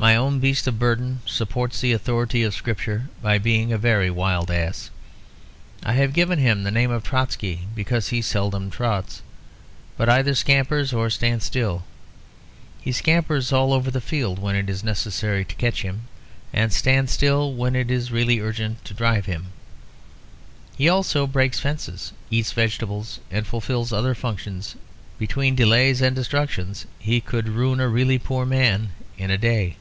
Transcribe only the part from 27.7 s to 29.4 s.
a really poor man in a